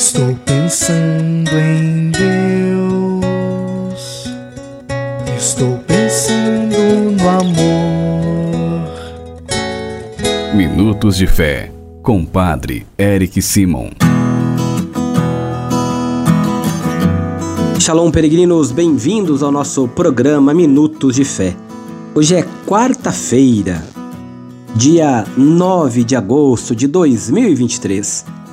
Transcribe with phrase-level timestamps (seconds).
[0.00, 3.20] Estou pensando em Deus.
[5.36, 6.74] Estou pensando
[7.20, 8.88] no amor.
[10.54, 11.70] Minutos de Fé,
[12.02, 13.90] com Padre Eric Simon.
[17.78, 21.54] Shalom, peregrinos, bem-vindos ao nosso programa Minutos de Fé.
[22.14, 23.84] Hoje é quarta-feira,
[24.74, 28.39] dia 9 de agosto de 2023.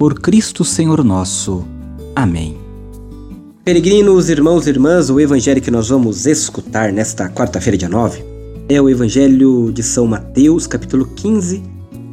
[0.00, 1.62] Por Cristo Senhor nosso.
[2.16, 2.56] Amém.
[3.62, 8.24] Peregrinos, irmãos e irmãs, o evangelho que nós vamos escutar nesta quarta-feira, dia 9,
[8.66, 11.62] é o evangelho de São Mateus, capítulo 15,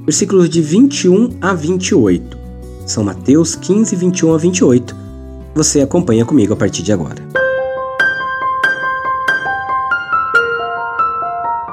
[0.04, 2.38] versículos de 21 a 28.
[2.86, 4.96] São Mateus 15, 21 a 28.
[5.56, 7.26] Você acompanha comigo a partir de agora.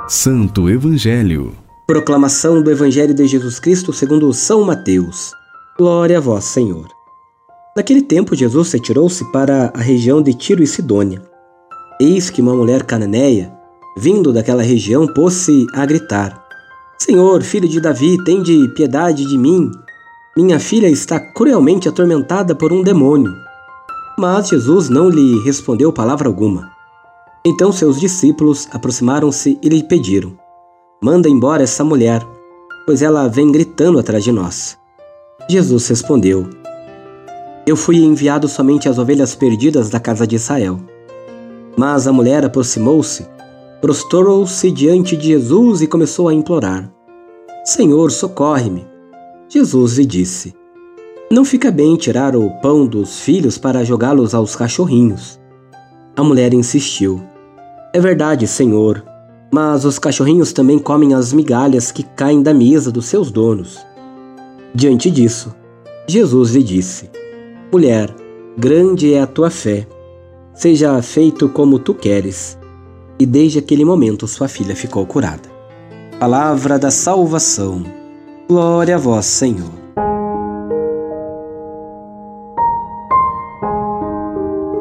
[0.06, 1.54] Santo Evangelho.
[1.88, 5.34] Proclamação do Evangelho de Jesus Cristo segundo São Mateus.
[5.76, 6.86] Glória a vós, Senhor.
[7.76, 11.20] Naquele tempo, Jesus retirou-se para a região de Tiro e Sidônia.
[12.00, 13.52] Eis que uma mulher cananeia,
[13.96, 16.40] vindo daquela região, pôs-se a gritar:
[16.96, 19.68] Senhor, filho de Davi, tende piedade de mim.
[20.36, 23.34] Minha filha está cruelmente atormentada por um demônio.
[24.16, 26.70] Mas Jesus não lhe respondeu palavra alguma.
[27.44, 30.38] Então seus discípulos aproximaram-se e lhe pediram:
[31.02, 32.24] Manda embora essa mulher,
[32.86, 34.78] pois ela vem gritando atrás de nós.
[35.48, 36.48] Jesus respondeu:
[37.66, 40.80] Eu fui enviado somente às ovelhas perdidas da casa de Israel.
[41.76, 43.26] Mas a mulher aproximou-se,
[43.80, 46.90] prostrou-se diante de Jesus e começou a implorar:
[47.64, 48.86] Senhor, socorre-me.
[49.48, 50.54] Jesus lhe disse:
[51.30, 55.38] Não fica bem tirar o pão dos filhos para jogá-los aos cachorrinhos.
[56.16, 57.22] A mulher insistiu:
[57.92, 59.04] É verdade, Senhor,
[59.52, 63.84] mas os cachorrinhos também comem as migalhas que caem da mesa dos seus donos.
[64.76, 65.54] Diante disso,
[66.08, 67.08] Jesus lhe disse:
[67.72, 68.12] Mulher,
[68.58, 69.86] grande é a tua fé.
[70.52, 72.58] Seja feito como tu queres.
[73.16, 75.48] E desde aquele momento sua filha ficou curada.
[76.18, 77.84] Palavra da salvação.
[78.48, 79.70] Glória a vós, Senhor.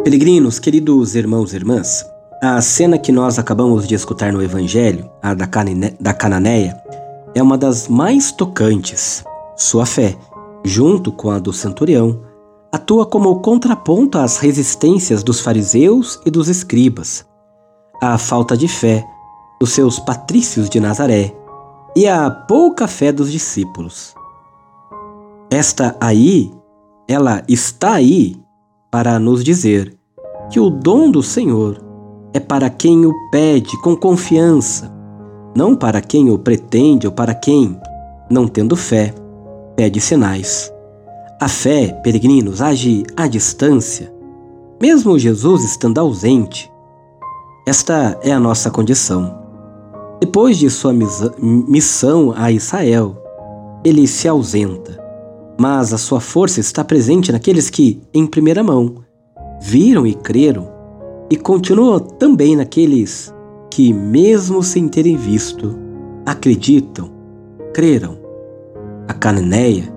[0.03, 2.03] Peregrinos, queridos irmãos e irmãs,
[2.41, 6.75] a cena que nós acabamos de escutar no Evangelho, a da, Cananeia,
[7.35, 9.23] é uma das mais tocantes.
[9.55, 10.17] Sua fé,
[10.63, 12.21] junto com a do centurião,
[12.71, 17.25] atua como contraponto às resistências dos fariseus e dos escribas,
[18.01, 19.05] à falta de fé
[19.59, 21.35] dos seus patrícios de Nazaré
[21.95, 24.15] e à pouca fé dos discípulos.
[25.51, 26.51] Esta aí,
[27.07, 28.35] ela está aí
[28.89, 29.95] para nos dizer
[30.49, 31.79] que o dom do Senhor
[32.33, 34.91] é para quem o pede com confiança,
[35.55, 37.79] não para quem o pretende ou para quem,
[38.29, 39.13] não tendo fé,
[39.83, 40.73] pede sinais.
[41.41, 44.13] A fé, peregrinos, age à distância,
[44.81, 46.71] mesmo Jesus estando ausente.
[47.67, 49.37] Esta é a nossa condição.
[50.21, 50.93] Depois de sua
[51.41, 53.21] missão a Israel,
[53.83, 54.97] ele se ausenta,
[55.59, 59.03] mas a sua força está presente naqueles que, em primeira mão,
[59.61, 60.71] viram e creram,
[61.29, 63.33] e continua também naqueles
[63.69, 65.77] que, mesmo sem terem visto,
[66.25, 67.11] acreditam,
[67.73, 68.22] creram.
[69.05, 69.93] A Cananeia,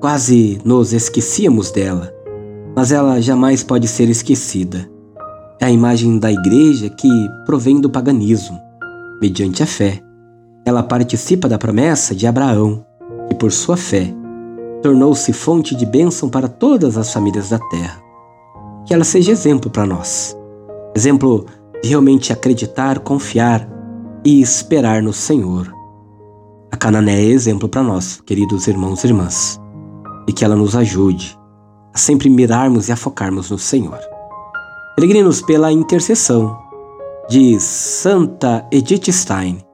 [0.00, 2.12] quase nos esquecíamos dela,
[2.76, 4.88] mas ela jamais pode ser esquecida.
[5.60, 7.08] É a imagem da igreja que
[7.44, 8.56] provém do paganismo.
[9.20, 10.00] Mediante a fé,
[10.64, 12.86] ela participa da promessa de Abraão,
[13.28, 14.14] que por sua fé
[14.80, 18.00] tornou-se fonte de bênção para todas as famílias da terra.
[18.86, 20.36] Que ela seja exemplo para nós.
[20.94, 21.46] Exemplo
[21.82, 23.68] de realmente acreditar, confiar
[24.24, 25.75] e esperar no Senhor.
[26.76, 29.58] A Canané é exemplo para nós, queridos irmãos e irmãs,
[30.28, 31.34] e que ela nos ajude
[31.94, 33.98] a sempre mirarmos e a focarmos no Senhor.
[34.94, 36.54] Peregrinos, pela intercessão
[37.30, 39.64] de Santa Edith Stein,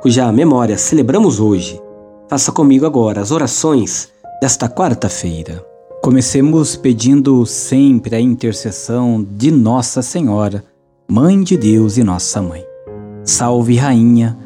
[0.00, 1.78] cuja memória celebramos hoje,
[2.30, 4.08] faça comigo agora as orações
[4.40, 5.62] desta quarta-feira.
[6.02, 10.64] Comecemos pedindo sempre a intercessão de Nossa Senhora,
[11.06, 12.64] Mãe de Deus e Nossa Mãe.
[13.22, 14.45] Salve, Rainha,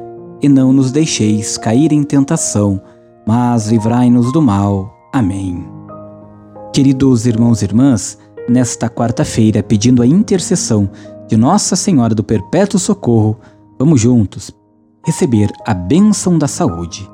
[0.41, 2.81] e não nos deixeis cair em tentação,
[3.25, 4.93] mas livrai-nos do mal.
[5.13, 5.65] Amém.
[6.73, 8.17] Queridos irmãos e irmãs,
[8.47, 10.89] nesta quarta-feira, pedindo a intercessão
[11.27, 13.37] de Nossa Senhora do Perpétuo Socorro,
[13.77, 14.51] vamos juntos
[15.05, 17.09] receber a bênção da saúde.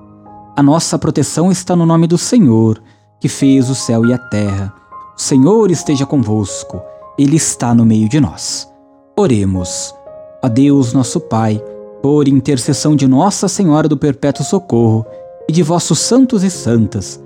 [0.55, 2.81] A nossa proteção está no nome do Senhor,
[3.19, 4.73] que fez o céu e a terra.
[5.17, 6.81] O Senhor esteja convosco,
[7.17, 8.67] Ele está no meio de nós.
[9.17, 9.93] Oremos.
[10.43, 11.63] A Deus, nosso Pai,
[12.01, 15.05] por intercessão de Nossa Senhora do Perpétuo Socorro
[15.47, 17.21] e de vossos santos e santas,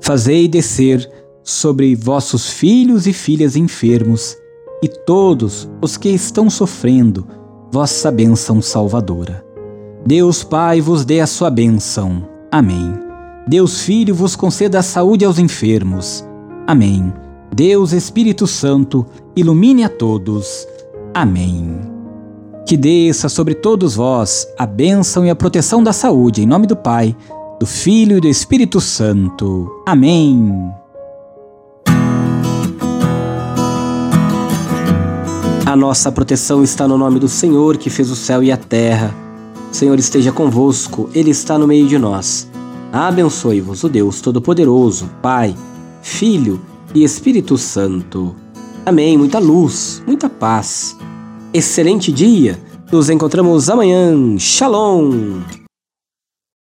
[0.00, 1.10] fazei descer
[1.42, 4.36] sobre vossos filhos e filhas enfermos
[4.82, 7.26] e todos os que estão sofrendo
[7.72, 9.44] vossa bênção salvadora.
[10.04, 12.28] Deus Pai vos dê a sua bênção.
[12.50, 12.92] Amém.
[13.46, 16.24] Deus Filho vos conceda a saúde aos enfermos.
[16.66, 17.12] Amém.
[17.54, 20.66] Deus Espírito Santo, ilumine a todos.
[21.14, 21.91] Amém.
[22.66, 26.76] Que desça sobre todos vós a bênção e a proteção da saúde, em nome do
[26.76, 27.16] Pai,
[27.58, 29.70] do Filho e do Espírito Santo.
[29.86, 30.72] Amém.
[35.64, 39.14] A nossa proteção está no nome do Senhor que fez o céu e a terra.
[39.70, 42.46] O Senhor esteja convosco, Ele está no meio de nós.
[42.92, 45.56] Abençoe-vos o Deus Todo-Poderoso, Pai,
[46.02, 46.60] Filho
[46.94, 48.36] e Espírito Santo.
[48.84, 49.16] Amém.
[49.16, 50.94] Muita luz, muita paz.
[51.54, 52.58] Excelente dia.
[52.90, 54.36] Nos encontramos amanhã.
[54.38, 55.61] Shalom.